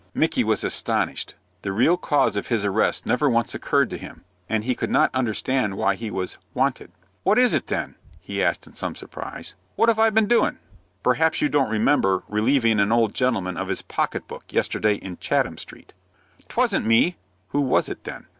Micky 0.15 0.43
was 0.43 0.63
astonished. 0.63 1.35
The 1.61 1.71
real 1.71 1.95
cause 1.95 2.35
of 2.35 2.47
his 2.47 2.65
arrest 2.65 3.05
never 3.05 3.29
once 3.29 3.53
occurred 3.53 3.91
to 3.91 3.99
him, 3.99 4.23
and 4.49 4.63
he 4.63 4.73
could 4.73 4.89
not 4.89 5.13
understand 5.13 5.77
why 5.77 5.93
he 5.93 6.09
was 6.09 6.39
"wanted." 6.55 6.91
"What 7.21 7.37
is 7.37 7.53
it, 7.53 7.67
then?" 7.67 7.97
he 8.19 8.41
asked 8.43 8.65
in 8.65 8.73
some 8.73 8.95
surprise. 8.95 9.53
"What 9.75 9.91
'ave 9.91 10.01
I 10.01 10.09
been 10.09 10.25
doin'?" 10.25 10.57
"Perhaps 11.03 11.39
you 11.39 11.49
don't 11.49 11.69
remember 11.69 12.23
relieving 12.27 12.79
an 12.79 12.91
old 12.91 13.13
gentleman 13.13 13.57
of 13.57 13.67
his 13.67 13.83
pocket 13.83 14.27
book 14.27 14.45
yesterday 14.49 14.95
in 14.95 15.17
Chatham 15.17 15.59
Street." 15.59 15.93
"'Twasn't 16.49 16.83
me." 16.83 17.17
"Who 17.49 17.61
was 17.61 17.87
it 17.87 18.03
then?" 18.03 18.25